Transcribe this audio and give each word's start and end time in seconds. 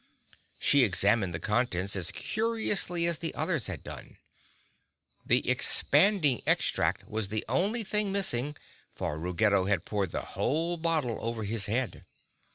She 0.57 0.83
examined 0.83 1.31
the 1.31 1.39
contents 1.39 1.95
as 1.95 2.11
curiously 2.11 3.05
as 3.05 3.19
the 3.19 3.35
others 3.35 3.67
had 3.67 3.83
done. 3.83 4.17
The 5.23 5.47
Expanding 5.47 6.41
Extract 6.47 7.07
was 7.07 7.27
the 7.27 7.45
only 7.47 7.83
thing 7.83 8.11
missing, 8.11 8.57
for 8.95 9.19
Ruggedo 9.19 9.65
had 9.65 9.85
poured 9.85 10.09
the 10.09 10.21
whole 10.33 10.77
bottle 10.77 11.19
over 11.21 11.43
his 11.43 11.67
head. 11.67 12.03